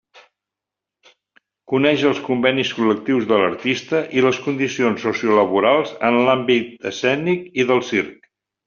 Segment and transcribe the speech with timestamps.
[1.73, 7.89] Coneix els convenis col·lectius de l'artista i les condicions sociolaborals en l'àmbit escènic i del
[7.95, 8.21] circ.